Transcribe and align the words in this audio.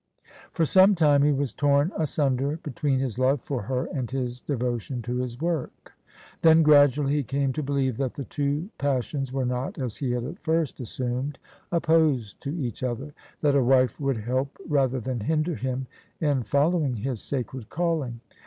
For 0.51 0.65
some 0.65 0.95
time 0.95 1.21
he 1.21 1.31
was 1.31 1.53
torn 1.53 1.91
asunder 1.95 2.57
between 2.63 2.97
his 2.97 3.19
love 3.19 3.39
for 3.39 3.61
her 3.61 3.85
and 3.85 4.09
his 4.09 4.39
devotion 4.39 5.03
to 5.03 5.17
his 5.17 5.39
work. 5.39 5.93
Then 6.41 6.63
gradually 6.63 7.13
he 7.13 7.21
came 7.23 7.53
to 7.53 7.61
believe 7.61 7.97
that 7.97 8.15
the 8.15 8.23
two 8.23 8.69
passions 8.79 9.31
were 9.31 9.45
not, 9.45 9.77
as 9.77 9.97
he 9.97 10.13
had 10.13 10.23
at 10.23 10.39
first 10.41 10.79
assumed, 10.79 11.37
opposed 11.71 12.41
to 12.41 12.49
each 12.49 12.81
other— 12.81 13.13
that 13.41 13.53
a 13.53 13.63
wife 13.63 13.99
would 13.99 14.17
help 14.17 14.57
rather 14.67 14.99
than 14.99 15.19
hinder 15.19 15.53
him 15.53 15.85
in 16.19 16.41
following 16.41 16.95
his 16.95 17.21
sacred 17.21 17.69
calling. 17.69 18.21